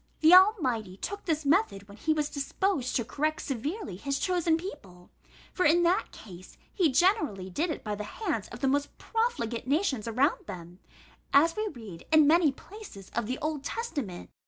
[0.21, 5.11] The Almighty took this method when he was disposed to correct severely his chosen people;
[5.53, 9.67] for, in that case, he generally did it by the hands of the most profligate
[9.67, 10.79] nations around them,
[11.35, 14.31] as we read in many places of the Old Testament.